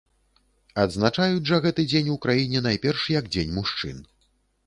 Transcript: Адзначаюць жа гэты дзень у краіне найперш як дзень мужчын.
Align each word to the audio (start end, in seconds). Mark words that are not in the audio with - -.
Адзначаюць 0.83 1.43
жа 1.49 1.59
гэты 1.65 1.85
дзень 1.91 2.09
у 2.15 2.17
краіне 2.25 2.59
найперш 2.69 3.05
як 3.19 3.25
дзень 3.35 3.55
мужчын. 3.59 4.01